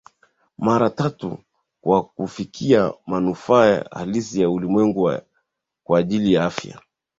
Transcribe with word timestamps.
mara 0.57 0.89
tatu 0.89 1.37
kwa 1.81 2.03
kufikia 2.03 2.93
manufaa 3.07 3.85
halisi 3.91 4.41
ya 4.41 4.49
ulimwengu 4.49 5.11
kwa 5.83 5.99
ajili 5.99 6.33
ya 6.33 6.45
afya 6.45 6.81